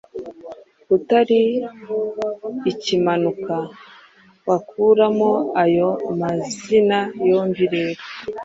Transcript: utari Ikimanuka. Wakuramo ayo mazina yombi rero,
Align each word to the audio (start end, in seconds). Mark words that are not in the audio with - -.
utari 0.95 1.39
Ikimanuka. 2.71 3.55
Wakuramo 4.47 5.31
ayo 5.63 5.89
mazina 6.19 6.97
yombi 7.27 7.65
rero, 7.73 8.01